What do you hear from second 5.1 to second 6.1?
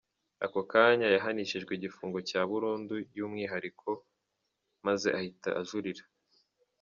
ahita ajurira.